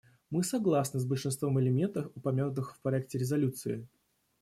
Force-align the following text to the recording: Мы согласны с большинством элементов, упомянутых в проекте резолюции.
Мы 0.31 0.41
согласны 0.43 0.99
с 0.99 1.05
большинством 1.05 1.59
элементов, 1.59 2.11
упомянутых 2.15 2.75
в 2.75 2.81
проекте 2.81 3.19
резолюции. 3.19 3.87